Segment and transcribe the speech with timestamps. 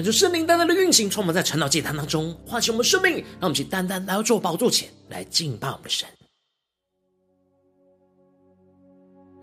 [0.00, 6.08] 恳求圣灵单单的运行，充满在晨祷祭坛当中，唤醒我们生命，让我们去单单来到主宝座前来敬拜我们的神。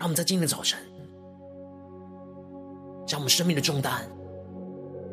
[0.00, 0.76] 我们在今天的早晨，
[3.06, 4.04] 将我们生命的重担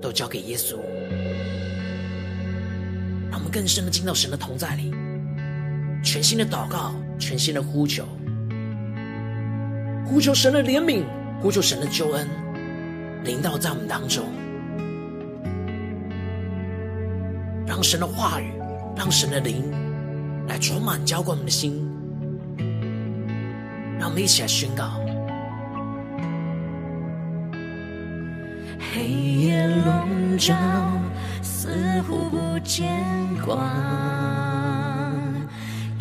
[0.02, 0.78] 都交给耶稣，
[3.30, 4.90] 让我们更深的进到神的同在里，
[6.04, 8.04] 全新的祷告，全新的呼求，
[10.08, 11.04] 呼求神的怜悯，
[11.40, 12.28] 呼求神的救恩，
[13.24, 14.26] 临到在我们当中。
[17.86, 18.52] 神的话语，
[18.98, 19.64] 让神的灵
[20.48, 21.88] 来充满浇灌我们的心，
[24.00, 25.00] 让我们一起来宣告。
[28.92, 30.56] 黑夜笼罩，
[31.44, 32.92] 似乎不见
[33.46, 33.62] 光，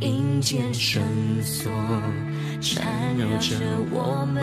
[0.00, 1.02] 阴间绳
[1.42, 1.70] 索
[2.62, 3.56] 缠绕着
[3.90, 4.42] 我们，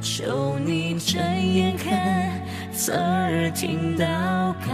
[0.00, 2.42] 求你睁眼看。
[2.74, 4.06] 侧耳听祷
[4.64, 4.72] 告，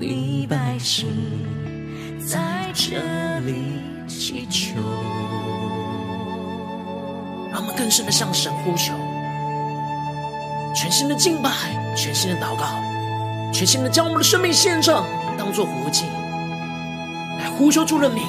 [0.00, 1.06] 你百姓
[2.26, 4.74] 在这里祈求。
[7.52, 8.94] 让我们更深的向神呼求，
[10.74, 11.50] 全新的敬拜，
[11.94, 12.64] 全新的祷告，
[13.52, 15.04] 全新的将我们的生命献上，
[15.36, 16.06] 当作活祭，
[17.38, 18.24] 来呼求主的名。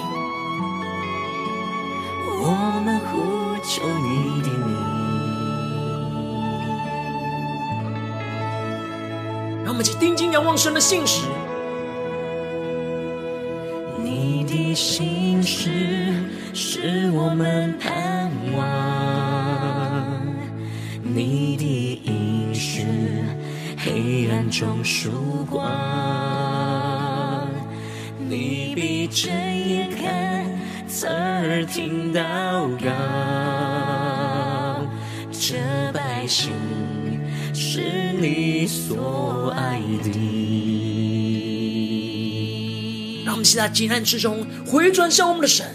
[9.75, 11.25] 我们去定睛仰望神的信实，
[14.01, 16.13] 你的信实
[16.53, 18.63] 是我们盼望，
[21.03, 22.85] 你的应许
[23.77, 25.69] 黑暗中曙光，
[28.17, 30.45] 你闭着眼看，
[30.87, 32.21] 侧耳听祷
[32.77, 32.89] 告，
[35.33, 35.57] 这
[35.91, 36.53] 百姓。
[38.87, 40.11] 所爱的。
[43.25, 45.65] 让我们现在急难之中回转向我们的神。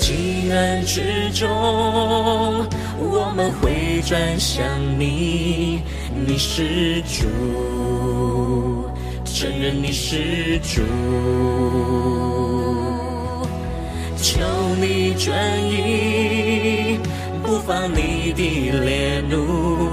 [0.00, 1.00] 急难之
[1.32, 1.48] 中，
[2.98, 4.64] 我们回转向
[4.98, 5.80] 你，
[6.26, 7.26] 你是主，
[9.24, 10.82] 承认你是主，
[14.16, 14.38] 求
[14.80, 15.34] 你转
[15.68, 17.00] 意，
[17.42, 19.90] 不放你的烈怒。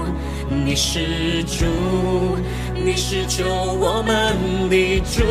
[0.64, 1.66] 你是主，
[2.72, 4.36] 你是救我们
[4.70, 5.22] 的主。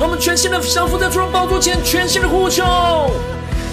[0.00, 2.64] 我们全新的降服在主的宝座前，全新的呼求，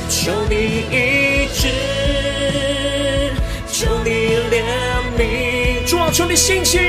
[0.09, 1.69] 求你医治，
[3.71, 4.61] 求你怜
[5.17, 6.79] 悯，主啊，求你兴起，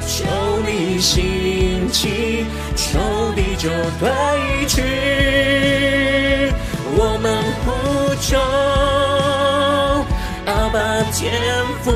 [0.00, 0.24] 求
[0.66, 2.44] 你兴起，
[2.74, 2.98] 求
[3.36, 3.68] 你就
[4.00, 4.82] 退去。
[6.98, 8.75] 我们呼求。
[11.12, 11.32] 天
[11.82, 11.92] 赋，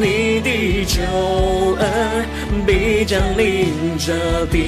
[0.00, 1.00] 你的救
[1.78, 2.26] 恩
[2.66, 4.58] 必将临这地。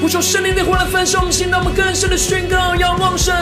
[0.00, 3.34] 呼求圣灵的火来焚烧我们心，让我们更深的宣告，要望神。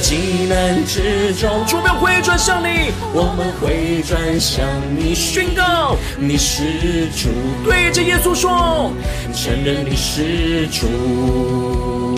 [0.00, 7.28] 极难之中，我们回转向你，我们会转向你宣告，你是主，
[7.64, 8.92] 对着耶稣说，
[9.32, 12.11] 承认你是主。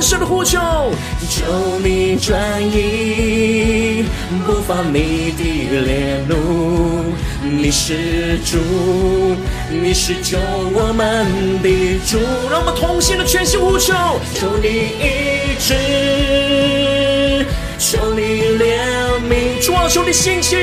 [0.00, 0.58] 更深的呼求，
[1.28, 4.02] 求你转移，
[4.46, 7.04] 不发你的烈怒。
[7.42, 8.56] 你是主，
[9.70, 10.38] 你是救
[10.72, 11.26] 我们
[11.62, 12.16] 的主。
[12.50, 13.92] 让我们同心的全心呼求，
[14.32, 15.74] 求你医治，
[17.78, 20.56] 求你怜悯，主啊，求你兴起，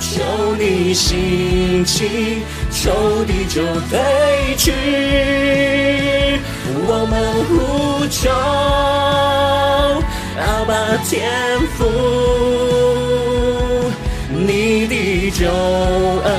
[0.00, 2.42] 求你兴起，
[2.80, 3.60] 仇敌就
[3.90, 3.98] 退
[4.56, 4.72] 去。
[6.86, 8.30] 我们呼求，
[10.38, 10.72] 阿爸
[11.04, 11.28] 天
[11.76, 11.84] 父，
[14.30, 15.50] 你的救
[16.22, 16.30] 恩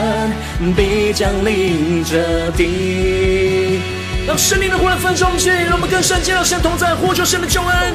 [0.75, 3.81] 必降临这地。
[4.25, 7.93] 让圣灵的火来焚烧我们，让我们更深见到神同在，呼求神的救恩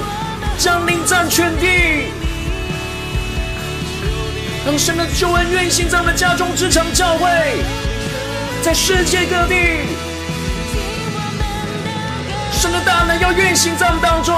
[0.58, 2.12] 降临在全地。
[4.67, 7.29] 让神的救恩运行在我们家中、职场、教会，
[8.64, 9.56] 在世界各地。
[12.50, 14.34] 神的大能要运行在我们当中，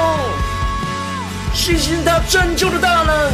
[1.55, 3.33] 实行他拯救的大能，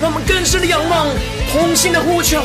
[0.00, 1.06] 让我们更深的仰望，
[1.52, 2.42] 同心的呼求。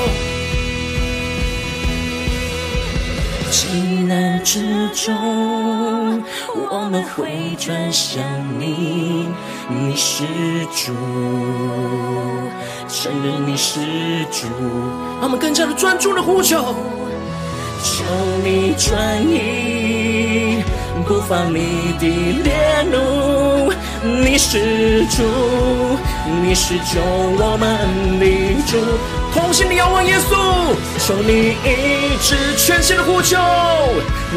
[3.51, 3.67] 急
[4.07, 6.23] 难之中，
[6.71, 8.23] 我们会转向
[8.57, 9.27] 你，
[9.67, 10.23] 你是
[10.73, 10.93] 主，
[12.87, 13.81] 承认你是
[14.31, 14.47] 主，
[15.19, 16.73] 让我们更加的专注的呼求。
[17.83, 18.05] 求
[18.41, 20.63] 你转移，
[21.05, 22.07] 不发你的
[22.43, 22.53] 烈
[22.89, 23.70] 怒。
[24.03, 25.21] 你是主，
[26.41, 28.25] 你是救我们的
[28.65, 28.77] 主。
[29.31, 33.37] 同心的仰望耶稣，求你医治全心的呼求，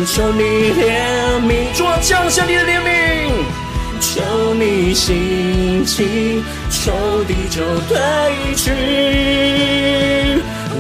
[0.07, 3.31] 求你怜悯，主啊，降下你的怜悯，
[4.01, 6.93] 求你兴起，仇
[7.27, 7.99] 敌就退
[8.55, 8.71] 去。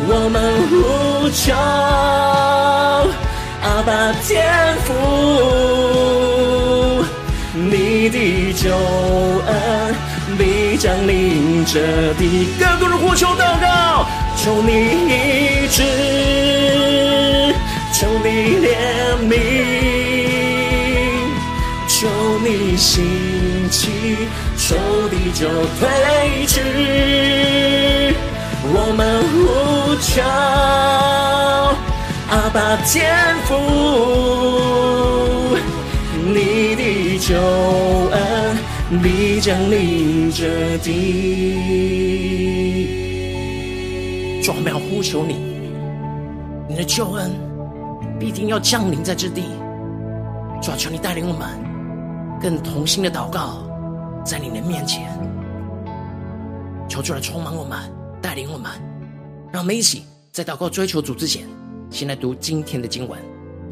[0.06, 1.54] 我们呼求，
[3.62, 4.92] 阿爸天父，
[7.54, 8.74] 你的救
[9.46, 9.94] 恩
[10.36, 12.48] 必降临这地。
[12.58, 14.06] 更多人呼求祷告，
[14.36, 14.72] 求你
[15.08, 15.82] 医治，
[17.92, 18.28] 求你
[18.58, 18.68] 怜
[19.30, 19.32] 悯，
[21.86, 22.08] 求
[22.42, 24.18] 你兴起，
[24.58, 24.74] 仇
[25.08, 25.48] 敌就
[25.78, 26.60] 退去。
[28.66, 30.20] 我们呼求，
[32.30, 32.92] 阿爸天
[33.46, 33.52] 父，
[37.26, 38.54] 救恩
[39.02, 40.92] 必降临这地。
[44.42, 45.36] 主，我们要呼求你，
[46.68, 47.30] 你的救恩
[48.20, 49.44] 必定要降临在这地。
[50.60, 51.48] 主，求你带领我们
[52.42, 53.66] 更同心的祷告，
[54.22, 55.08] 在你的面前，
[56.90, 57.78] 求主来充满我们。
[58.20, 58.70] 带领我们，
[59.50, 61.46] 让我们一起在祷告追求主之前，
[61.88, 63.18] 先来读今天的经文。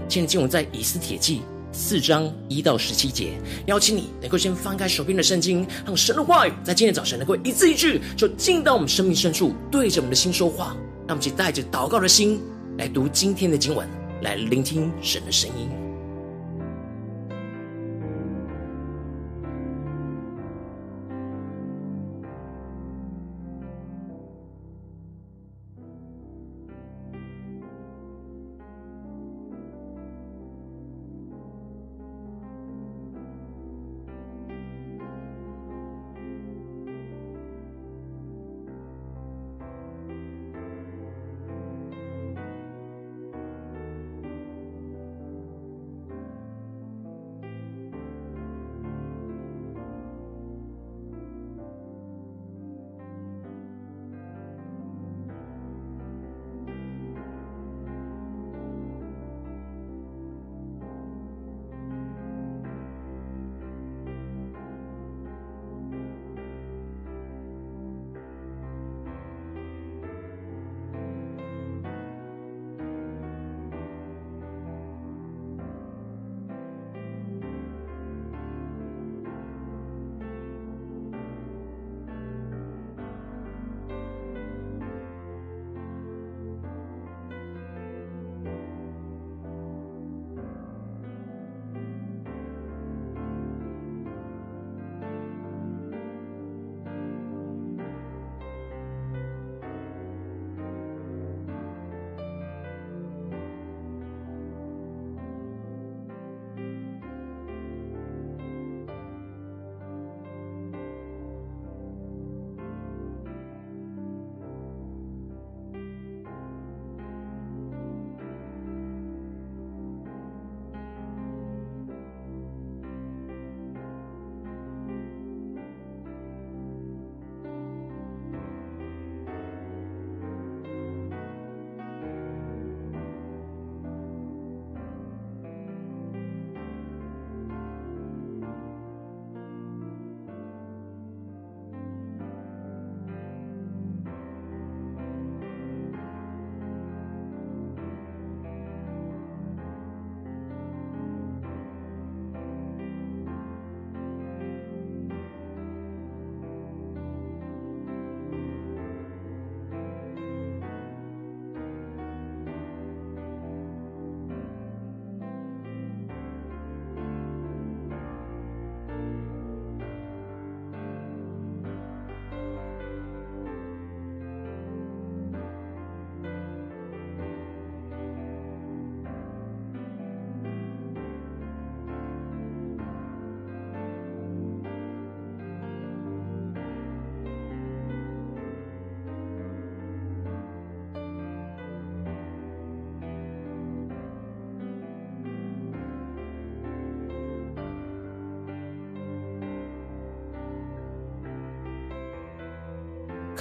[0.08, 1.42] 今天的经文在以斯帖记
[1.72, 3.32] 四章一到十七节。
[3.66, 10.76] 邀请你能够先翻开手边的圣经，让神的话语在今天早晨能够一字一句，就进到我们生命深处，对着我们的心说话。
[11.04, 12.40] 让我们去带着祷告的心
[12.78, 13.88] 来读今天的经文，
[14.22, 15.81] 来聆听神的声音。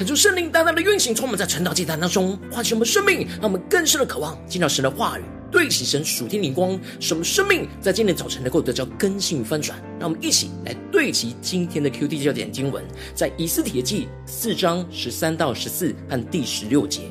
[0.01, 9.77] 恳求圣灵大大的运行，充满在晨祷祭坛当中，唤醒我们生命，让我们更深的渴望见到神的话语，对齐神属天灵光，使我们生命在今天早晨能够得到更新与翻转。
[9.99, 17.01] 让我们一起来对齐今天的 QD 焦点经文，在以斯帖记四章十三到十四和第十六节。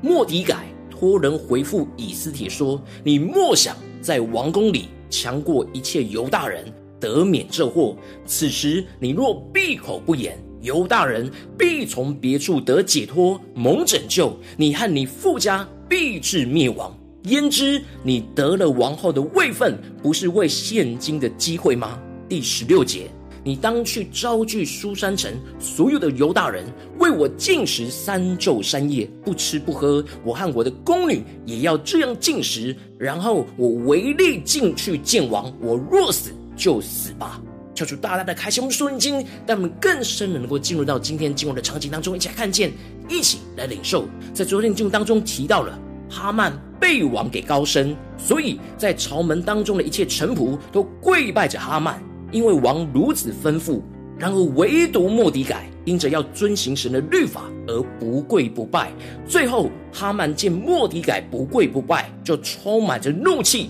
[0.00, 7.96] 莫底改托人回复以斯帖说：“你莫想在王宫里强过一切犹大人，得免这祸。
[8.24, 16.96] 此时你若闭口不言。”犹大人必从别处得解脱，蒙拯救；你和你父家必至灭亡。
[17.24, 21.98] 焉知你得了王后的位分，不是为现今的机会吗？
[22.28, 23.10] 第十六节，
[23.42, 26.64] 你当去招聚书珊城所有的犹大人，
[26.98, 30.04] 为我进食三昼三夜，不吃不喝。
[30.24, 32.76] 我和我的宫女也要这样进食。
[32.96, 37.42] 然后我唯力进去见王，我若死就死吧。
[37.76, 42.72] 跳出大大的开启我们属灵经，让我们更深的能够进入到今天经文的场景当中，一起来看见，
[43.06, 44.08] 一起来领受。
[44.32, 45.78] 在昨天经文当中提到了
[46.08, 52.02] 哈曼被王给高升，所以在朝门当中的一切臣仆都跪拜着哈曼，
[52.32, 53.82] 因为王如此吩咐。
[54.18, 58.90] 然而唯独莫迪改因着要遵行神的律法而不跪不拜。
[59.28, 63.68] 最后哈曼见莫迪改不跪不拜，就充满着怒气，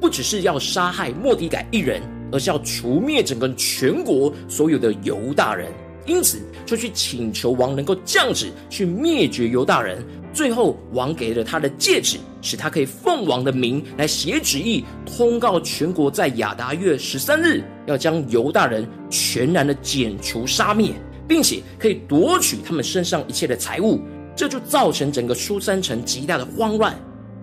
[0.00, 2.00] 不只是要杀害莫迪改一人。
[2.30, 5.72] 而是要除灭整个全国所有的犹大人，
[6.06, 10.04] 因此就去请求王能够降旨去灭绝犹大人。
[10.32, 20.92] 最后，王给了他的戒指，使他可以奉王的名来写旨意，通告全国，在亚达月十三日要将犹大人全然的剪除杀灭，
[21.26, 24.00] 并且可以夺取他们身上一切的财物。
[24.36, 26.96] 这就造成整个苏三城极大的慌乱。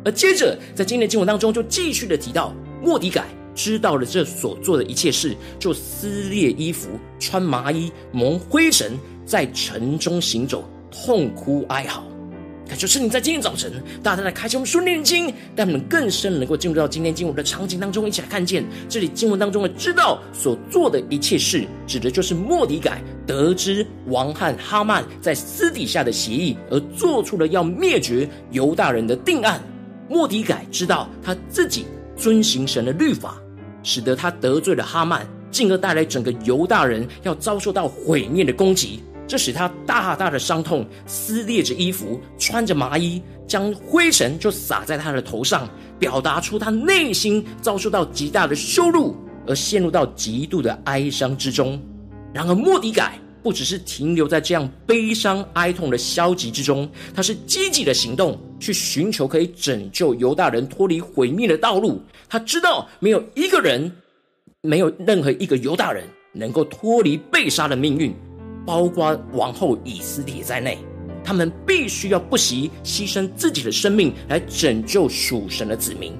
[0.05, 3.25] 而接着，在今天的经文当中，就继续的提到末底改。
[3.55, 8.91] 知道了这所做的一切事，就撕裂衣服，穿麻衣，蒙灰尘，
[9.25, 12.03] 在城中行走，痛哭哀嚎。
[12.67, 13.71] 感谢圣灵在今天早晨，
[14.01, 29.61] 大家在开启我们属灵眼睛，让我们更深能够进入到今天经文的场景当中，一起来看见这里经文当中的知道所做的一切事，指的就是莫迪改得知王和哈曼在私底下的协议，而做出了要灭绝犹大人的定案。
[30.09, 31.85] 莫迪改知道他自己
[32.17, 33.39] 遵行神的律法。
[33.85, 49.15] 使得他得罪了哈曼，进而带来整个犹大人要遭受到毁灭的攻击，这使他大大的伤痛，撕裂着衣服，穿着麻衣，将灰尘就撒在他的头上，表达出他内心遭受到极大的羞辱，
[49.47, 51.79] 而陷入到极度的哀伤之中。
[52.33, 62.01] 然而莫迪改不只是停留在这样悲伤哀痛的消极之中，他是积极的行动，去寻求可以拯救犹大人脱离毁灭的道路。
[62.27, 63.91] 他知道没有一个人，
[64.61, 68.11] 没有任何一个犹大人能够脱离被杀的命运，
[68.65, 70.79] 包括王后以斯帖在内，
[71.23, 76.11] 他们必须要不惜牺牲自己的生命来拯救属神的子民。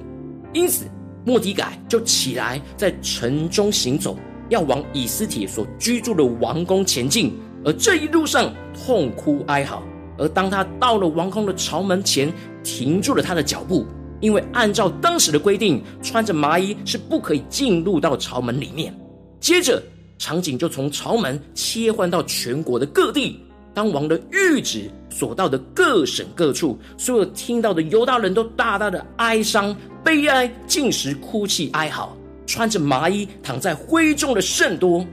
[0.52, 0.84] 因此，
[1.24, 4.16] 莫迪改就起来在城中行走，
[4.48, 7.32] 要往以斯帖所居住的王宫前进，
[7.64, 9.82] 而这一路上痛哭哀嚎。
[10.18, 13.86] 而当他到了王宫的朝门前，停住了他的脚步。
[14.20, 18.94] 因为按照当时的规定，穿着麻衣是不可以进入到朝门里面。
[19.40, 19.82] 接着，
[20.16, 23.38] 场景就从朝门切换到全国的各地。
[23.74, 35.04] 当王的谕旨所到的各省各处，所有听到的犹大人都大大的哀伤、悲哀、禁食、哭泣、哀嚎，穿着麻衣躺在灰中的甚多。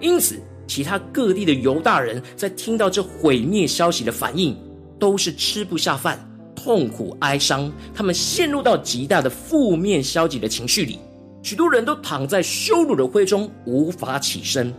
[0.00, 4.56] 因此，其他各地的犹大人在听到这毁灭消息的反应，
[4.98, 6.18] 都是吃不下饭。
[6.54, 10.98] 痛苦哀伤，他们陷入到极大的负面消极的情绪里，
[11.42, 14.70] 许多人都躺在羞辱的灰中，无法起身。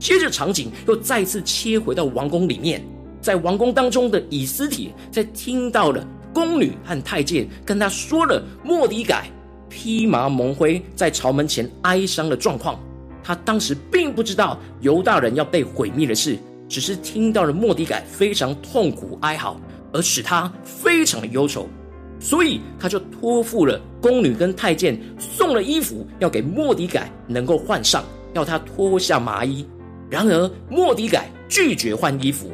[0.00, 2.84] 接着场景又再次切回到王宫里面，
[3.20, 9.30] 在王宫当中的以斯帖，在听到了宫女和太监跟他说了莫底改
[9.70, 12.78] 披麻蒙灰在朝门前哀伤的状况，
[13.24, 16.36] 他当时并不知道犹大人要被毁灭的事，
[16.68, 19.58] 只是听到了莫迪改非常痛苦哀嚎。
[19.92, 21.66] 而使他非常的忧愁，
[22.20, 29.66] 所以他就托付了宫女跟太监，送了衣服要给莫迪改能够换上，要他脱下麻衣。
[30.08, 32.52] 然而莫迪改拒绝换衣服。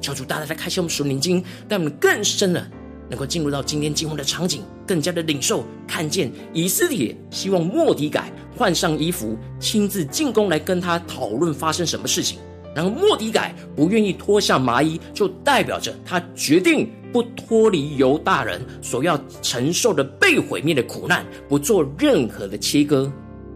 [0.00, 2.66] 教主大大来开启我们属灵经，让我们更深了
[3.08, 12.38] 能够进入到今天经文的场景，更加的领受看见以斯帖希望末底改换上衣服，亲自进宫来跟他讨论发生什么事情。
[12.74, 23.12] 然后末底改不愿意脱下麻衣，就代表着他决定不脱离犹大人所要承受的被毁灭的苦难，不做任何的切割。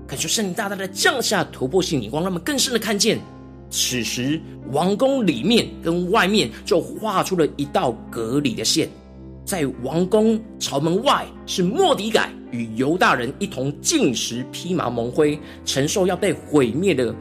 [0.07, 3.19] 感谢圣灵大大的降下突破性眼光，让我们更深的看见
[3.71, 4.39] 此时
[4.71, 8.87] 王宫里面跟外面就画出了一道隔离的线，
[9.47, 17.15] 在王宫朝门外是莫底改与犹大人一同进食、披麻蒙灰，承受要被毁灭的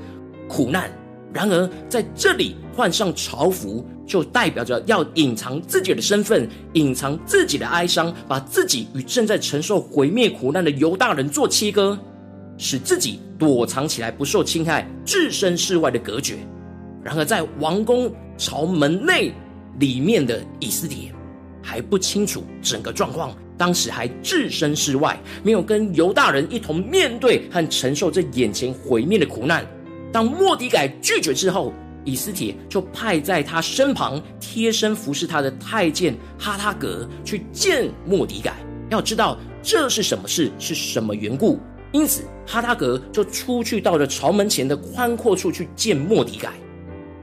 [0.50, 0.92] 苦难。
[1.32, 11.98] 然而在这里换上朝服，就代表着要隐藏自己的身份，隐藏自己的哀伤，把自己与正在承受毁灭苦难的犹大人做切割。
[12.58, 16.38] 使自己躲藏起来，不受侵害，置身事外的隔绝。
[17.04, 19.32] 然而，在王宫朝门内
[19.78, 21.12] 里面的以斯帖
[21.66, 29.66] 还不清楚整个状况，当时还置身事外，没有跟犹大人一同面对和承受这眼前毁灭的苦难。
[30.12, 31.74] 当莫迪改拒绝之后，
[32.04, 38.54] 以斯帖就派在他身旁贴身服侍他的太监哈他格去见莫迪改，
[38.92, 41.60] 要知道这是什么事，是什么缘故。
[41.92, 46.54] 因此，哈他格就出去到了朝门前的宽阔处去见莫迪改。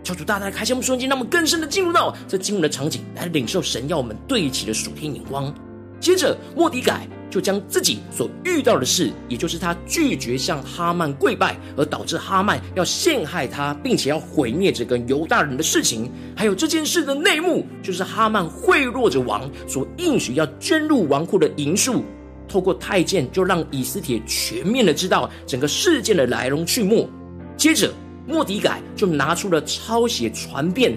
[0.02, 5.52] 求主大大开箱我们双眼，让我们更深的进入到这经文的场景，来领受神要我们对齐的属天眼光。
[6.00, 22.02] 接着，莫迪改就将自己所遇到的事，也就是他拒绝向哈曼跪拜，而导致哈曼要陷害他，并且要毁灭这个犹大人的事情，还有这件事的内幕，就是哈曼贿赂着王所应许要捐入王库的银数。
[22.48, 27.08] 透过太监，就让以斯帖全面的知道整个事件的来龙去脉。
[27.56, 27.92] 接着，
[28.26, 30.96] 莫迪改就拿出了抄写传遍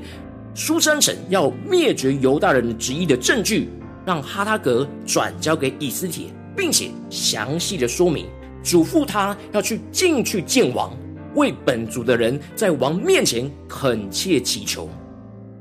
[0.53, 3.69] 书珊城要灭绝犹大人的旨意的证据，
[4.05, 8.25] 让哈他格转交给以斯帖，并且详细的说明，
[8.63, 10.95] 嘱咐他要去进去见王，
[11.35, 14.89] 为本族的人在王面前恳切祈求。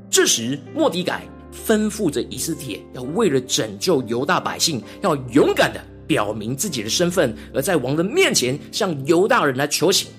[0.09, 1.23] 这时，莫迪改。
[1.65, 10.11] 吩咐着以斯帖要为了拯救犹大百姓，要勇敢的表明自己的身份，而在王的面前向犹大人来求情。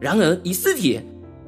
[0.00, 1.04] 然而，以斯帖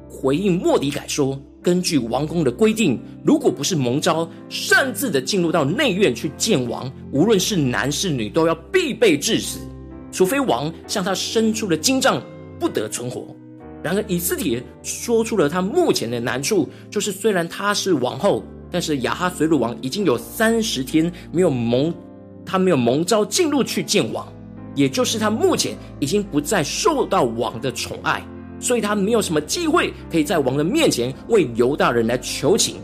[0.09, 9.59] 回应莫迪改说：“根据王宫的规定，如果不是蒙召，擅自的进入到内院去见王，无论是男是女，都要必被治死，
[10.11, 12.21] 除非王向他伸出了金杖，
[12.59, 13.27] 不得存活。”
[13.83, 18.43] 然而，以斯帖说出了他目前的难处，就是虽然他是王后。
[18.69, 21.93] 但是亚哈随鲁王已经有三十天没有蒙，
[22.45, 24.27] 他没有蒙召进入去见王，
[24.75, 28.21] 也就是他目前已经不再受到王的宠爱，
[28.59, 32.75] 所以他没有什么机会可以在王的面前为犹大人来求情，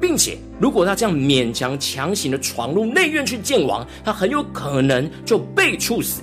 [0.00, 6.22] 并且如果他这样勉强强行的闯入内院去见王，他很有可能就被处死。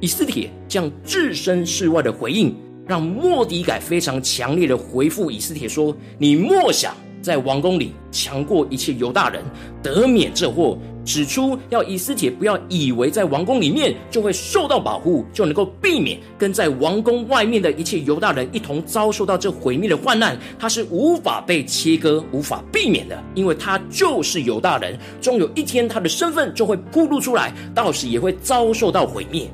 [0.00, 2.54] 以斯帖这样置身事外的回应，
[2.86, 9.44] 让末底改非常强烈的回复以斯帖说：“你莫想。”在王宫里强过一切犹大人，
[9.80, 10.76] 得免这祸。
[11.04, 20.38] 指出要以斯帖不要以为在王宫里面就会受到保护，就能够避免跟在王宫外面的一切犹大人一同遭受到这毁灭的患难。
[20.58, 24.98] 他是无法被切割、无法避免的，因为他就是犹大人。
[25.20, 29.50] 终有一天，他的身份就会暴露出来，到时也会遭受到毁灭。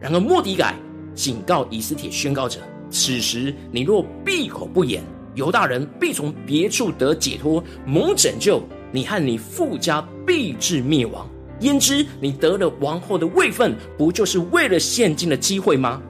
[0.00, 0.74] 然而，莫底改
[1.14, 5.02] 警告以斯帖，宣告着：此时你若闭口不言。
[5.34, 8.58] 犹大人必从别处得解脱，蒙拯救；
[8.92, 11.28] 你和你父家必至灭亡。
[11.60, 16.02] 焉知你得了王后的位分，不就是为了现今的机会吗？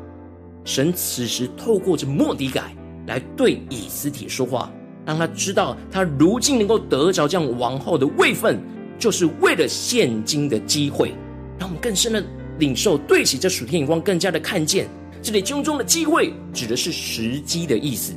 [0.65, 2.75] 神此时透过着末底改
[3.07, 4.73] 来对以斯帖说话，
[5.05, 8.61] 让他知道他如今能够得着这样王后的位分，
[8.99, 11.15] 就是为了现今的机会。
[11.59, 12.21] 让我们更深的
[12.59, 14.89] 领受，对起这属天眼光，更加的看见
[15.23, 18.13] 这里经中的机会，指的是时机的意思。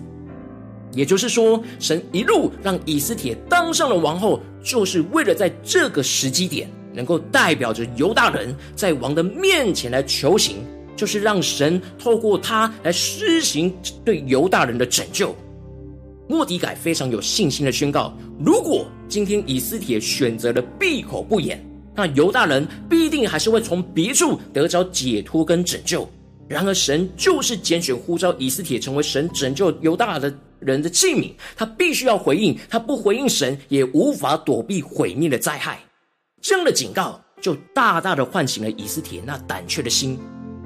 [0.93, 10.57] 也就是说，神一路让以斯帖当上了王后，就是为了在这个时机点，能够代表着犹大人在王的面前来求情，
[10.95, 13.73] 就是让神透过他来施行
[14.03, 15.35] 对犹大人的拯救。
[16.27, 21.63] 莫迪改非常有信心的宣告：如果今天以斯帖选择了闭口不言，
[21.95, 26.07] 那犹大人必定还是会从别处得着解脱跟拯救。
[26.47, 35.79] 然而，神就是拣选呼召以斯帖成为神拯救犹大的人的器皿，他必须要回应，他不回应神，也无法躲避毁灭的灾害。
[36.41, 40.19] 这样的警告就大大的唤醒了以斯帖那胆怯的心，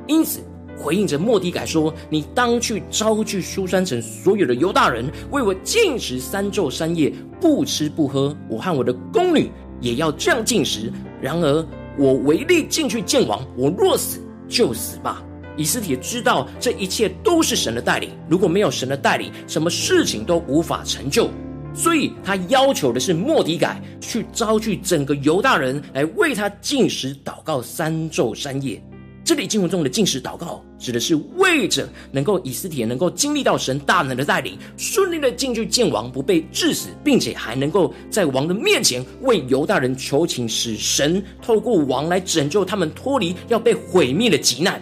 [0.07, 0.39] 因此
[0.77, 8.35] 回应着莫底改说：“你当去招聚苏珊城所有的犹大人，为我禁食三昼三夜，不吃不喝。
[8.49, 10.91] 我和我的宫女也要这样禁食。
[11.21, 11.65] 然而
[11.97, 15.23] 我唯利进去见王，我若死就死吧。”
[15.55, 21.29] 以斯帖知道这一切都是神的带领，如果没有神的带领，什么事情都无法成就。
[21.75, 28.79] 所以他要求的是末底改去招聚整个犹大人来为他进食祷告三昼三夜。
[29.25, 44.79] 这里经文中的进食祷告，指的是为着能够以斯帖能够经历到神大能的带领，顺利的进去见王，不被治死，并且还能够在王的面前为犹大人求情，使神透过王来拯救他们脱离要被毁灭的急难。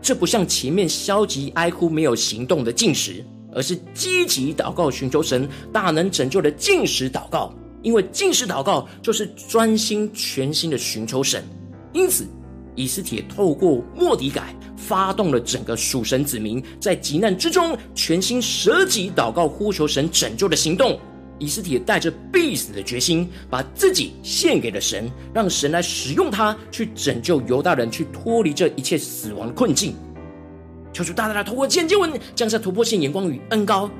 [0.00, 7.52] 这不像前面消极哀哭没有行动的禁食，而是积极祷告寻求神大能拯救的禁食祷告。
[7.82, 11.42] 因为禁食祷告就是专心全心的寻求神，
[11.92, 12.26] 因此。
[12.74, 20.96] 以斯帖透过莫迪改发动了整个属神子民在急难之中全心舍己祷告呼求神拯救的行动。
[21.38, 29.94] 以斯帖带着必死的决心，把自己献给了神，让神来使用他去拯救犹大人，去脱离这一切死亡困境。
[30.92, 33.90] 求主大大的透过今天经文，降下突破性眼光与恩高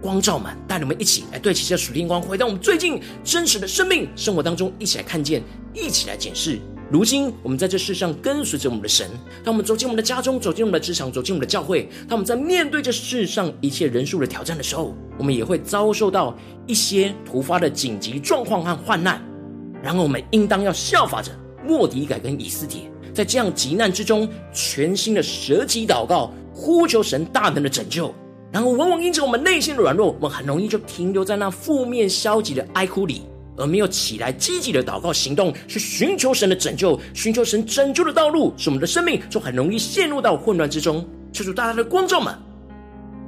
[0.00, 5.42] 光照满，带你们一起来对齐这属天光，回到我们最近真实的生命生活当中，一起来看见，
[5.74, 6.58] 一起来检视。
[6.90, 9.08] 如今，我们在这世上跟随着我们的神，
[9.44, 19.24] 当我们走进我们的家中，走进我们的职场，走进我们的教会，当我们在面对这世上一切人数的挑战的时候，我们也会遭受到一些突发的紧急状况和患难。
[19.80, 21.30] 然后，我们应当要效法着
[21.64, 28.12] 莫迪改跟以斯帖，在这样急难之中，全心的舍己祷告，呼求神大能的拯救。
[28.50, 33.22] 然后，往往因着我们内心的软弱，我们很容易就停留在那负面消极的哀哭里。
[33.60, 41.06] 而没有起来积极的祷告行动，去寻求神的拯救，寻求神拯救的道路，使我们的生命就很容易陷入到混乱之中。
[41.32, 42.34] 求主大大的光照们，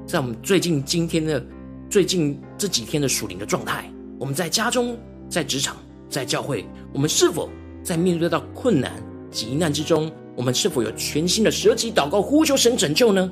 [0.07, 1.45] 在我们最近今天的
[1.88, 5.77] 最近这几天的属灵的状态，我们在家中、在职场、
[6.09, 7.49] 在教会，我们是否
[7.85, 8.90] 在面对到困难、
[9.31, 13.31] 急难之中，我们是否有全新的舍己祷告，呼求神拯救呢？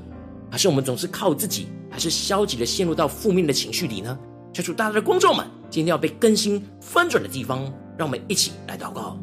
[0.50, 4.18] 还是我们总是靠自己，还是消极的陷入到负面的情绪里呢？
[4.52, 9.16] 求主大大的光照们，今天要被更新翻转的地方，让我们一起来祷告。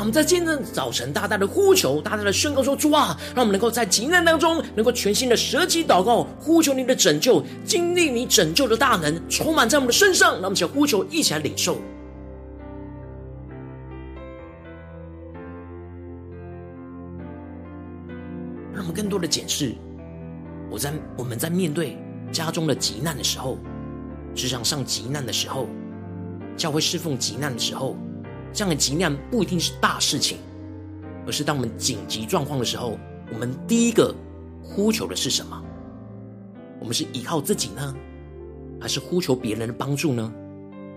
[0.00, 11.76] 我们在今天早晨大大的呼求，大大的宣告说：“主啊，让我们能够在急难当中，能够全心的舍己祷告，呼求你的拯救，经历你拯救的大能，充满在我们的身上。”让我们一起呼求，一起来领受。
[18.72, 19.74] 让我们更多的检视，
[20.70, 21.98] 我在我们在面对
[22.32, 23.58] 家中的急难的时候，
[24.34, 25.68] 职场上急难的时候，
[26.56, 27.94] 教会侍奉急难的时候。
[28.52, 30.38] 这样的急难不一定是大事情，
[31.26, 32.98] 而是当我们紧急状况的时候，
[33.32, 34.14] 我们第一个
[34.62, 35.62] 呼求的是什么？
[36.80, 37.94] 我们是依靠自己呢，
[38.80, 40.32] 还是呼求别人的帮助呢？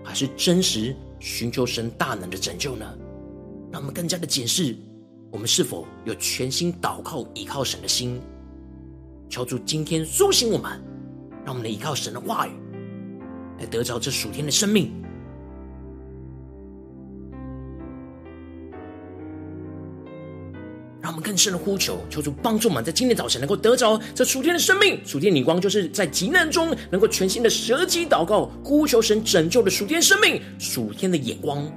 [0.02, 2.84] 还是真实寻求神大能的拯救呢？
[3.70, 4.76] 让我们更加的检视，
[5.30, 8.20] 我们是否有全心祷告、依靠神的心。
[9.28, 10.82] 求主今天苏醒我们，
[11.44, 12.52] 让我们能依靠神的话语，
[13.58, 14.92] 来得着这属天的生命。
[21.04, 31.70] 让我们更深的呼求，求主帮助我们，在今天早晨能够得着这属天的生命、属天的灵光，就是在极难中能够全新的舍己祷告，呼求神拯救的属天生命、属天的眼光。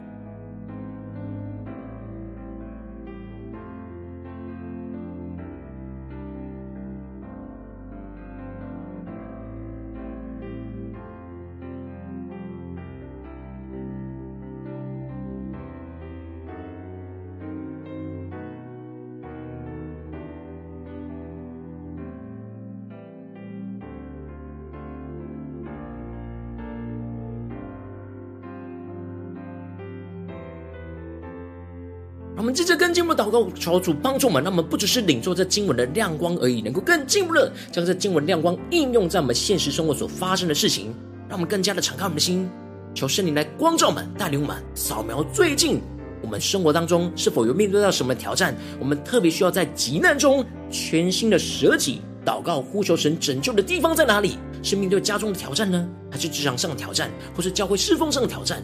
[32.87, 40.93] 我们接着跟进我们的祷告，求主帮助我们，让我们不只是领受这经文的亮光而已，能够更进一步的将这经文亮光应用在我们现实生活所发生的事情，
[41.27, 42.49] 让我们更加的敞开我们的心，
[42.93, 45.81] 求圣灵来光照我们，带领我们扫描最近
[46.21, 54.37] 我们生活当中是否有面对到什么挑战，我们特别需要在急难中全新的舍己祷告，呼求神拯救的地方在哪里？
[54.63, 58.63] 是面对家中的挑战呢，还是职场上的挑战，或是教会侍奉上的挑战？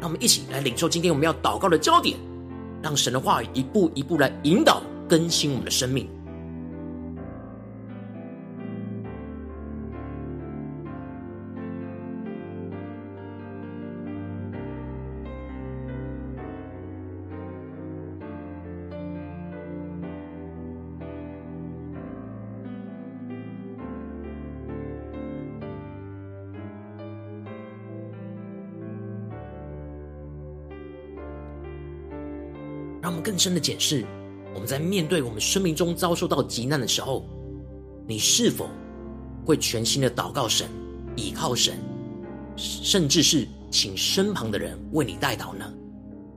[0.00, 2.16] 让我们一起来领受今天我们要祷告的焦点。
[2.84, 6.06] 让神的话语一步一步来引导更新我们的生命，
[33.14, 34.04] 们更深的检视，
[34.52, 37.24] 我们在面对我们生命中遭受到极难的时候，
[38.06, 38.68] 你是否
[39.46, 40.68] 会全心的祷告神、
[41.16, 41.78] 倚靠神，
[42.56, 45.72] 甚至是请身旁的人为你代祷呢？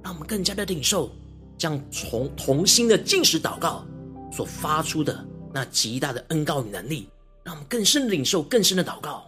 [0.04, 1.12] 让我们更加的领受，
[1.58, 3.86] 这样从同心的进食祷告
[4.32, 7.10] 所发出的那极大的恩膏与能力，
[7.44, 9.27] 让我们更深的领受、更深的祷告。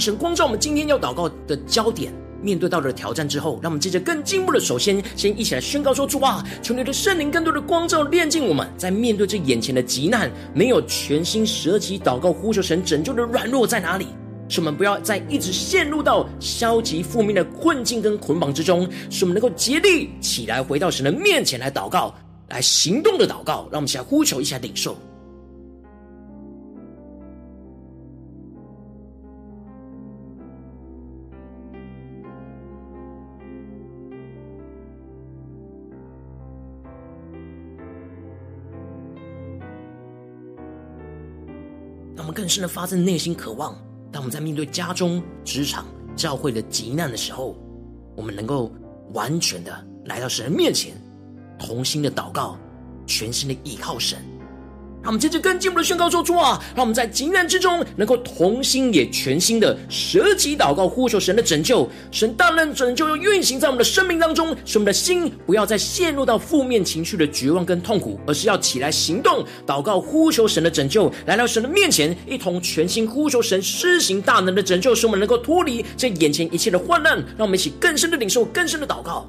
[0.00, 14.06] 神光照我们今天要祷告的焦点，面对到了挑战之后，让我们接着更进一步的，首先先一起来宣告说：主啊，求你的圣灵更多的光照炼净我们，在面对这眼前的急难，没有全心舍己祷告呼求神拯救的软弱在哪里？
[14.48, 22.14] 使我们不要再一直陷入到消极负面的困境跟捆绑之中，使我们能够竭力起来回到神的面前来祷告，
[22.48, 24.96] 来行动的祷告，让我们一起来呼求，一起来领受。
[42.26, 43.72] 我们更深的发自内心渴望，
[44.10, 45.86] 当我们在面对家中、职场、
[46.16, 47.56] 教会的急难的时候，
[48.16, 48.68] 我们能够
[49.12, 49.72] 完全的
[50.06, 50.92] 来到神的面前，
[51.56, 52.58] 同心的祷告，
[53.06, 54.18] 全心的依靠神。
[55.06, 61.88] 让我们接着更进一步的宣告说：主啊，让我们在急难之中能够同心也全心的舍己祷告，呼求神的拯救。
[62.10, 77.16] 神大能拯救又运行在我们的生命当中，使我们的心不要再陷入到负面情绪的绝望跟痛苦，而是要起来行动，祷告呼求神的拯救，来到神的面前，一同全心呼求神施行大能的拯救，使我们能够脱离这眼前一切的患难。
[77.38, 79.24] 让我们一起更深的领受，更深的祷告。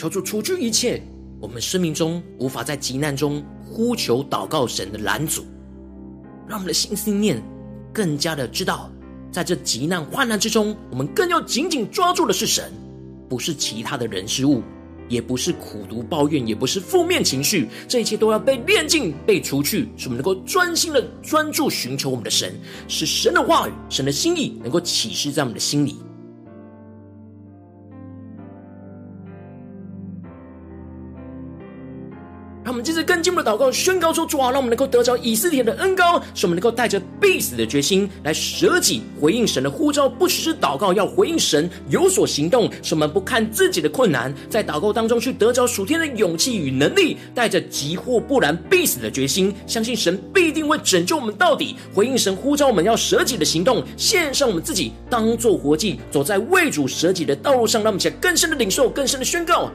[0.00, 0.98] 求主除去一切
[1.42, 5.44] 我们生命中无法在急难中呼求祷告神的拦阻，
[6.48, 7.38] 让我们的心思念
[7.92, 8.90] 更加的知道，
[9.30, 12.72] 在这急难患难之中，我们更要紧紧抓住的是神，
[13.28, 14.62] 不是其他的人事物，
[15.06, 22.54] 也不是苦读抱怨，也不是负面情绪，这一切都要被炼净、被除去，使我们能够专心的专注寻求我们的神，
[22.88, 25.96] 使神的话语、神的心意能够启示在我们的心里。
[33.50, 51.74] 祷告，宣告说：主啊，让我们能够得着以斯帖的恩膏，使我们能够带着必死的决心来舍己回应神的呼召，不只是祷告，要回应神有所行动，使我们不看自己的困难，在祷告当中去得着属天的勇气与能力，带着急或不然必死的决心，相信神必定会拯救我们到底。
[51.92, 59.72] 回应神呼召我们要舍己的行动，献上我们自己当做活祭，走在为主舍己的道路上，让我们起来更深的领受，更深的宣告。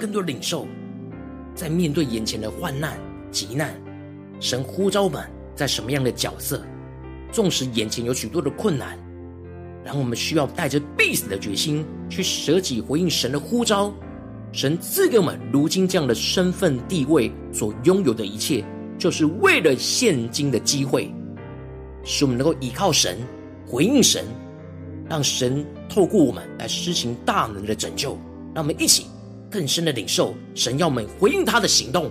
[0.00, 0.66] 更多领受，
[1.54, 2.98] 在面对眼前的患难、
[3.30, 3.78] 急难，
[4.40, 5.22] 神呼召我们
[5.54, 6.62] 在什么样的角色？
[7.30, 8.98] 纵使眼前有许多的困难，
[9.84, 13.92] 然后我们需要带着必死的决心去舍己回应神的呼召。
[14.52, 18.64] 神赐给我们如今这样的身份地位所拥有的一切，
[18.98, 21.12] 就是为了现今的机会，
[22.02, 23.18] 使我们能够依靠神，
[23.66, 24.24] 回应神，
[25.08, 28.18] 让神透过我们来施行大能的拯救。
[28.52, 29.06] 让我们一起。
[29.50, 32.10] 更深的领受，神要们回应他的行动。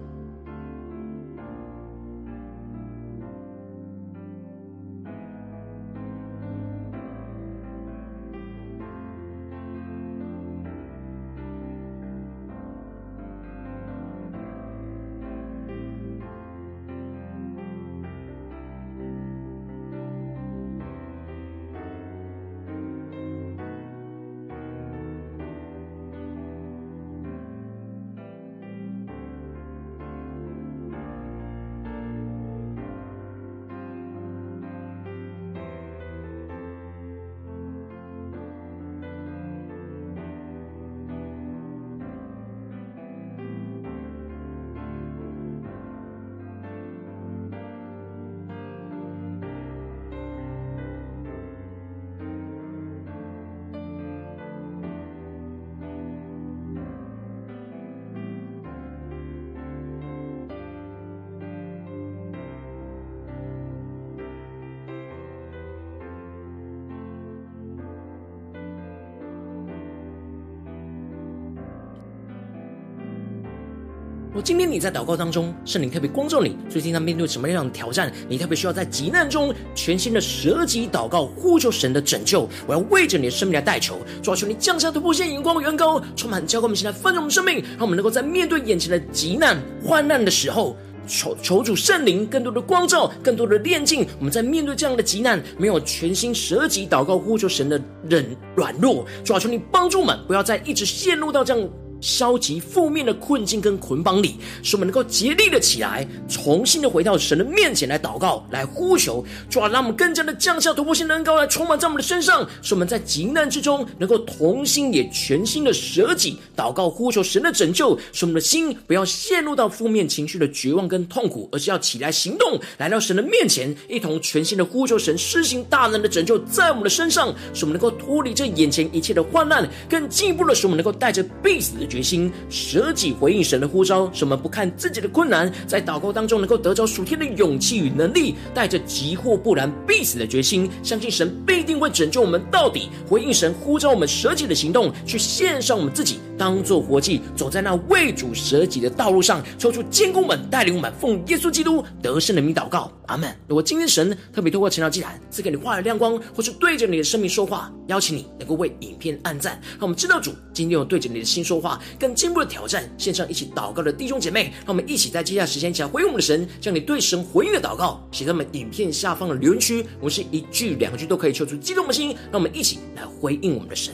[74.43, 78.11] 今天你在祷告当中，圣灵特别光照你，最近在面对什么样的挑战？
[78.27, 82.49] 你特别需要在急难中全心的舍己祷告，呼求神的拯救。
[82.65, 90.75] 我要为着你的生命来代求，主啊，求你降下突破线、荧光、远高，充满浇灌我们现在丰盛的生命，让我们能够在面对眼前的急难、患难的时候，
[91.07, 94.07] 求求主圣灵更多的光照，更多的炼净。
[94.17, 98.25] 我们在面对这样的急难，没有全心舍己祷告、呼求神的人
[98.55, 101.69] 软弱，主啊，求你帮助我们，不要再一直陷入到这样。
[102.01, 142.87] 消极负面的困境跟捆绑里，使我们能够竭力的起来，重新的回到神的面前来祷告，来呼求，主啊，让我们更加的降下突破性的恩膏来充满在我们的身上，使我们在极难之中能够同心也全心的舍己祷告，呼求神的拯救，使我们的心不要陷入到负面情绪的绝望跟痛苦，而是要起来行动，来到神的面前，一同全心的呼求神施行大能的拯救在我们的身上，使我们能够脱离这眼前一切的患难，更进一步的使我们能够带着必死的决心舍己回应神的呼召，什么不看自己的困难，在祷告当中能够得着属天的勇气与能力，带着急或不然必死的决心，相信神必定会拯救我们到底。
[143.05, 153.29] 回应神呼召我们舍己的行动，去献上我们自己，当做活祭，走在那为主舍己的道路上，抽出监工们带领我们，奉耶稣基督得胜的名祷告，阿门。
[153.47, 162.15] 如果今天神特别透过晨祷祭坛赐给你话语亮光，或是对着你的生命说话，邀请你能够为影片按赞，让我们知道主今天有对着你的心说话，更。
[162.21, 169.83] 进一步的挑战，线上一起祷告的弟兄姐妹，让我们一起在接下来时间，一起来回应我们的神，将你对神回应的祷告写在我们影片下方的留言区。
[169.99, 173.91] 我们是一句两句都可以求出激动的心，让我们一起来回应我们的神。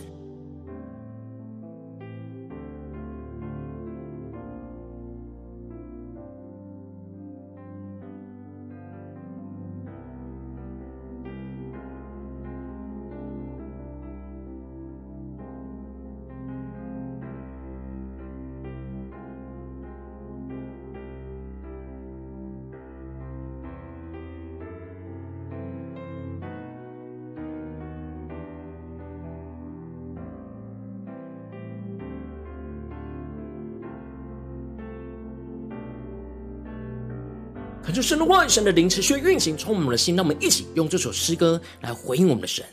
[37.88, 40.14] 可是神的万，神的灵持续运行，充满我们的心。
[40.14, 42.66] 让我们一起用这首诗歌来回应我们的神，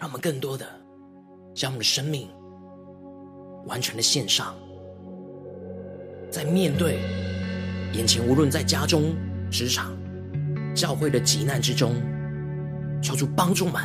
[0.00, 0.66] 让我们更多的
[1.54, 2.28] 将我们的生命
[3.66, 4.52] 完全的献上，
[6.28, 6.98] 在面对
[7.92, 9.14] 眼前无论在家中、
[9.48, 9.96] 职场、
[10.74, 11.94] 教会的急难之中，
[13.00, 13.80] 求主帮助们。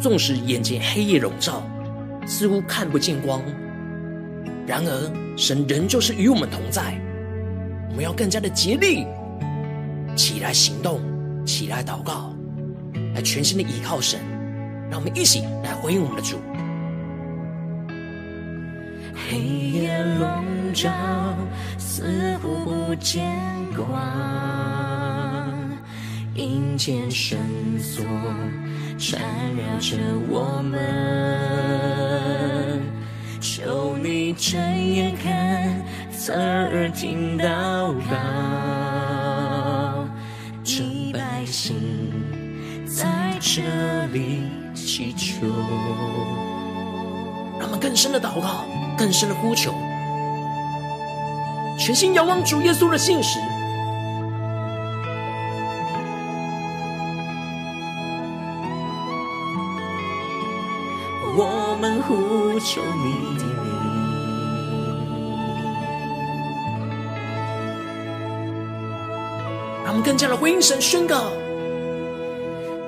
[0.00, 1.62] 纵使眼前黑夜笼罩，
[2.26, 3.40] 似乎看不见光，
[4.66, 7.00] 然而神仍旧是与我们同在。
[7.90, 9.04] 我们要更加的竭力
[10.16, 11.00] 起来行动，
[11.44, 12.34] 起来祷告，
[13.14, 14.18] 来全心的依靠神。
[14.90, 16.38] 让我们一起来回应我们的主。
[19.28, 20.90] 黑夜笼罩，
[21.78, 23.24] 似乎不见
[23.76, 23.88] 光，
[26.34, 27.38] 阴间绳
[27.78, 28.04] 索
[28.98, 29.20] 缠
[29.54, 29.96] 绕着
[30.28, 30.80] 我们，
[33.40, 35.80] 求你睁眼看。
[36.22, 38.14] 侧耳听祷告，
[40.62, 41.74] 这百姓
[42.86, 43.62] 在这
[44.12, 44.42] 里
[44.74, 45.46] 祈求。
[47.58, 48.66] 让我们更深的祷告，
[48.98, 49.72] 更深的呼求，
[51.78, 53.38] 全心仰望主耶稣的信实。
[61.34, 63.38] 我们呼求你
[70.00, 71.30] 们更加的回应神，宣告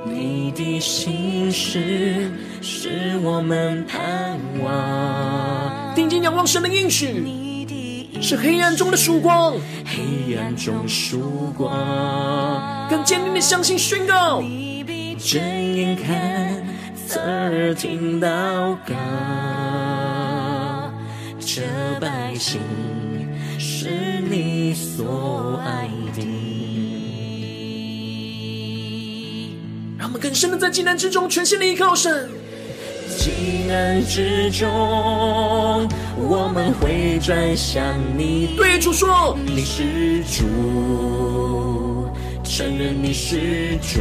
[0.06, 2.30] 你的心事
[2.62, 5.94] 是我们盼望。
[5.94, 7.22] 定睛仰望神的应许，
[8.20, 9.52] 是黑暗中的曙光，
[9.84, 12.88] 黑暗中曙光。
[12.88, 14.40] 更坚定的相信宣告，
[15.18, 15.40] 睁
[15.74, 16.64] 眼看，
[17.06, 18.94] 侧耳听祷告，
[21.38, 21.60] 这
[22.00, 22.58] 百姓
[23.58, 26.31] 是你所爱的。
[30.12, 32.28] 们更深的在急难之中，全心的依靠神。
[33.16, 34.68] 急难之中，
[36.18, 37.82] 我们会转向
[38.16, 38.54] 你。
[38.56, 40.44] 对主说，你是主，
[42.44, 44.00] 承认你是主。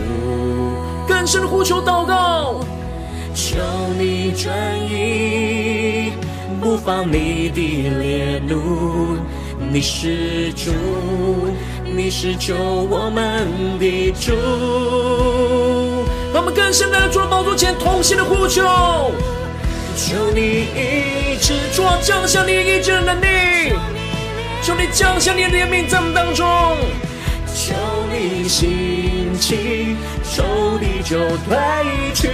[1.08, 2.60] 更深的呼求祷告，
[3.34, 3.56] 求
[3.98, 4.54] 你转
[4.90, 6.12] 意，
[6.60, 9.18] 不放你的烈怒。
[9.72, 10.72] 你是主，
[11.86, 13.48] 你是救我们
[13.80, 14.32] 的主。
[16.72, 18.64] 现在主的宝座前同心的呼求，
[19.98, 23.74] 求你一直，主，降下你医治的能力，
[24.64, 26.78] 求你降下你的怜悯在我们当中，
[27.54, 27.74] 求
[28.10, 29.98] 你兴起，
[30.34, 31.58] 仇敌就退
[32.16, 32.30] 去，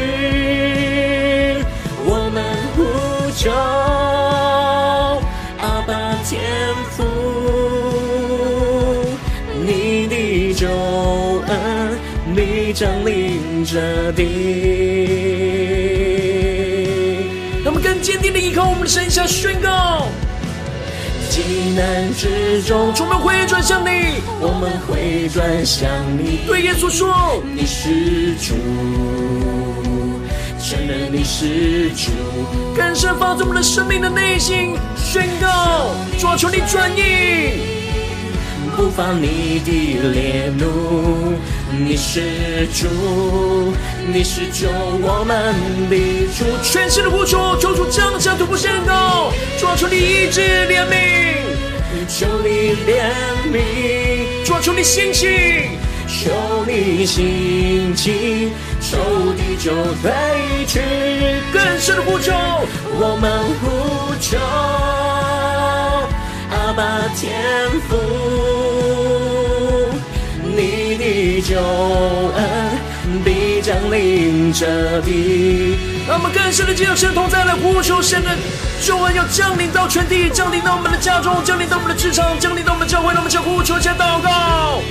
[2.06, 2.44] 我们
[2.76, 2.86] 呼
[3.36, 3.50] 求
[5.60, 6.40] 阿爸天
[6.92, 7.04] 父，
[12.78, 14.22] 降临这地。
[17.64, 20.06] 让我们更坚定的依靠，我们的神下宣告：
[21.28, 26.42] 急难之中，我们回转向你，我们回转向你。
[26.46, 28.54] 对耶稣说：你是主，
[30.62, 32.12] 承认你是主，
[32.76, 37.77] 更深发自我们的生命的内心宣告：主啊，求你转意，
[38.78, 39.72] 不发你的
[40.14, 41.34] 烈怒。
[41.72, 43.74] 你是主，
[44.14, 44.70] 你是救
[45.02, 45.56] 我们
[45.90, 45.98] 的
[46.38, 50.94] 主，全新的呼求，求主降下突破宣告，主啊，求你医治怜悯，
[52.08, 53.12] 求你怜
[53.52, 55.70] 悯，主啊，求你兴起，
[56.08, 59.00] 求你兴起，仇
[59.36, 59.74] 敌就
[60.04, 60.12] 退
[60.68, 60.80] 去，
[61.52, 62.32] 更深的呼求，
[63.00, 64.38] 我们呼求
[66.52, 67.34] 阿爸天
[67.90, 68.27] 父。
[71.58, 71.64] 救
[72.36, 75.76] 恩必将临这地，
[76.08, 78.30] 让我们更深的进入神同在来呼求神的
[78.80, 84.84] 救恩，要降临到全地，降临到我们的家中，降临到我们的职场，降临到我们教会，让我们向呼求，向祷告。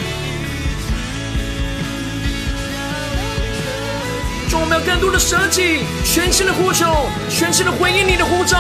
[4.59, 8.59] 我们要更多的舍己，全新的呼求，全新的回应你的呼召。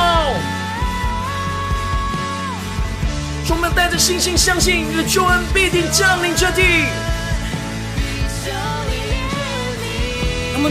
[3.48, 6.62] 我们带着信心，相信你的救恩必定降临这地。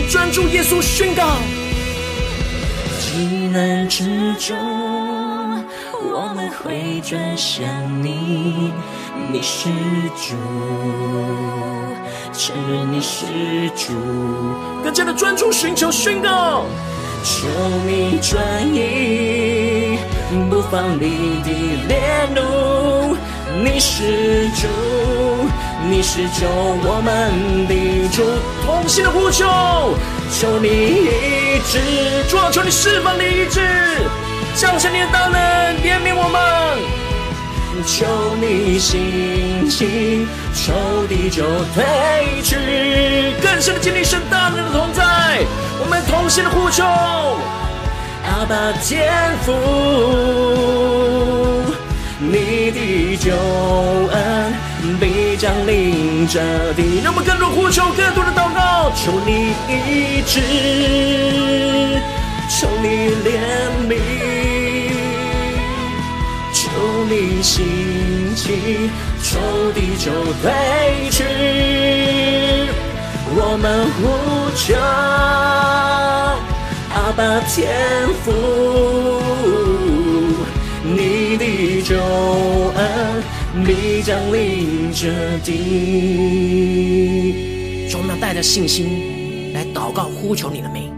[0.09, 1.23] 专注耶稣宣告，
[2.99, 4.55] 急难之中，
[5.93, 7.65] 我们会转向
[8.03, 8.71] 你，
[9.31, 9.69] 你是
[10.15, 10.35] 主，
[12.33, 13.25] 承认你是
[13.75, 13.93] 主，
[14.83, 16.65] 更加的专注寻求宣告，
[17.23, 17.47] 求
[17.85, 18.43] 你转
[18.73, 19.97] 移，
[20.49, 21.51] 不放你的
[21.87, 23.15] 烈怒，
[23.63, 25.34] 你是主。
[25.87, 28.23] 你是救我们的主，
[28.65, 29.45] 同心的呼求，
[30.31, 31.79] 求你医治，
[32.27, 33.61] 主啊，求你释放你医治，
[34.55, 36.41] 降下你的大能，怜悯我们。
[37.85, 38.05] 求
[38.41, 40.25] 你兴起，
[40.55, 40.73] 仇
[41.07, 41.43] 敌就
[41.75, 41.85] 退
[42.41, 42.55] 去，
[43.41, 45.45] 更深的经历神大能的同在。
[45.79, 49.53] 我们同心的呼求，阿爸天父，
[52.19, 53.31] 你的救
[54.11, 54.64] 恩。
[54.99, 56.39] 必将临这
[56.73, 60.39] 地，让我们更多呼求，更多的祷告，求你医治，
[62.49, 62.87] 求你
[63.25, 63.29] 怜
[63.89, 63.93] 悯，
[66.53, 66.61] 求
[67.09, 68.89] 你兴起，
[69.23, 69.39] 仇
[69.73, 70.11] 敌就
[70.41, 70.51] 退
[71.11, 71.23] 去。
[73.37, 73.65] 我们
[73.97, 74.01] 呼
[74.55, 74.65] 求
[76.93, 77.19] 阿爸
[77.49, 77.53] 天
[78.23, 78.25] 父，
[80.83, 81.95] 你的救。
[83.63, 85.53] 必将临这地，
[87.89, 90.91] 从那带着信心来祷告呼求你的名。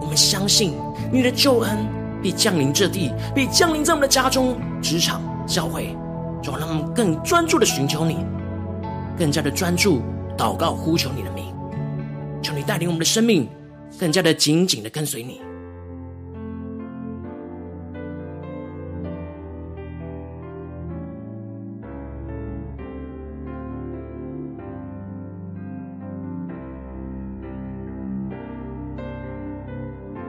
[0.00, 0.74] 我们相信
[1.12, 1.78] 你的救恩
[2.22, 5.96] 必降临这地，必降临在我们的家中、职场、教会。
[6.42, 8.18] 主，让我们更专注的寻求你，
[9.18, 10.00] 更加的专注
[10.38, 11.46] 祷告呼求你的名。
[12.40, 13.48] 求你带领我们的生命
[13.98, 15.40] 更加的紧紧的跟随你。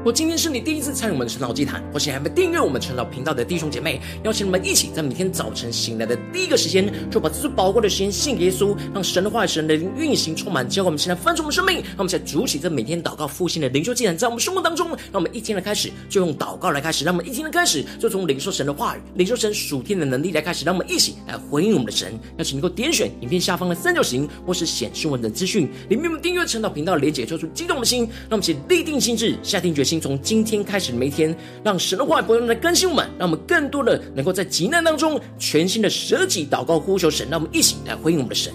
[0.04, 22.12] 我今天是你第一次参与我们的晨祷祭坛，或是还没订阅我们晨祷频道的弟兄姐妹，邀请你们一起在每天早晨醒来的第一个时间，就把这最宝贵的时间献给耶稣，让神的话语、神的运行充满，教会我们现在翻出我们生命，让我们在主起这每天祷告复兴的灵修祭坛，在我们生活当中，让我们一天的开始就用祷告来开始，让我们一天的开始就从领受神的话语、领受神属天的能力来开始，让我们一起来回应我们的神。
[22.38, 31.36] 邀请能够点选影片下方的三角形，或是显示文的资讯里面，我们订阅晨祷频道的连结，做出激动的心，让我们一起立定心志，下定决心，请从今天开始每一天，
[31.66, 38.54] 让神的话语不断来更新我们，让我们更多的能够在急难当中全新的舍己祷告呼求神，让我们一起来回应我们的神。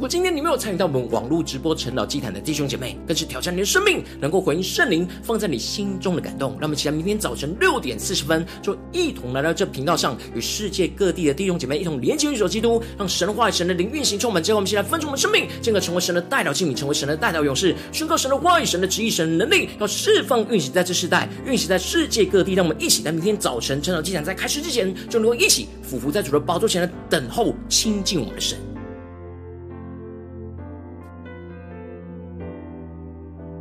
[0.00, 6.52] 如果今天你没有参与到我们网络直播晨祷祭坛的弟兄姐妹，更是挑战你的生命，能够回应圣灵放在你心中的感动。
[6.52, 14.42] 让我们期待明天早晨六点四十分，就一同来到这频道上，与世界各地的弟兄姐妹一同连接、运手基督，让神话语、神的灵运行充满。
[14.42, 22.54] 之后，我们现在分出我们生命，进而成为神的代表器皿，成为神的代表勇士，宣告神的话语、神的旨意、神的能力，要释放运行在这世代，运行在世界各地。
[22.54, 28.56] 让我们一起在明天早晨晨祷祭坛在开始之前，就能够一起俯伏在主的宝座前来等候亲近我们的神。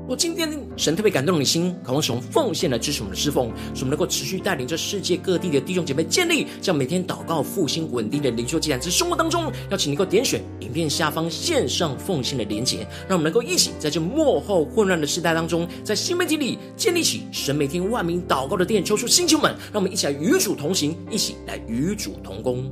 [0.10, 22.68] 我今天神特别感动你的心，渴望使用奉献来支持我们的侍奉，使我们能够持续带领着世界各地的弟兄姐妹建立这样每天祷告复兴稳定的灵修祭坛，在生活当中，邀请你能够点选影片下方线上奉献的连结，让我们能够一起在这幕后混乱的时代当中，在新媒体里建立起神每天万名祷告的殿，抽出星球们，让我们一起来与主同行，一起来与主同工。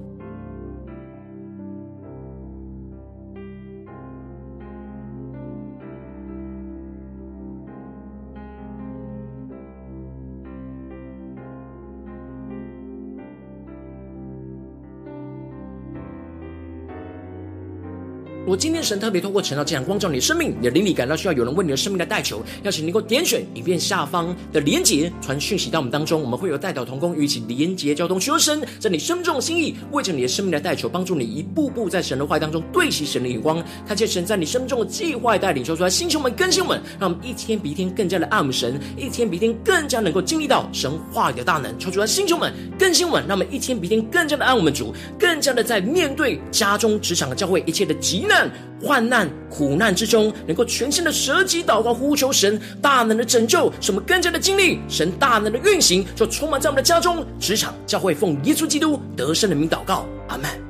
[18.48, 48.38] 如果今天神特别透过陈道这样光照你的生命，你的灵里感到需要有人为你的生命来代求，邀请你能够点选影片下方的连结，传讯息到我们当中，我们会有代祷同工与一起连结交通，求神在你生命中的心意，为着你的生命来代求，帮助你一步步在神的话当中对齐神的眼光，看见神在你生命中的计划带领，说出来，星球们、更新们，让我们一天比一天更加的爱我们神，一天比一天更加能够经历到神话语的大能，求出来，星球们、更新们，让我们一天比一天更加的爱我们主，更加的在面对家中、职场的教会一切的急难。
[48.82, 60.66] 患难苦难之中，能够全心的舍己祷告，呼求神大能的拯救，使我们更加的经历神大能的运行，就充满在我们的家中、职场、教会，奉耶稣基督得胜的名祷告，阿门。